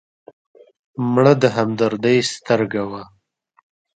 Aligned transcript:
مړه 1.11 1.33
د 1.41 1.43
همدردۍ 1.57 2.17
سترګه 2.33 2.83
وه 2.91 3.03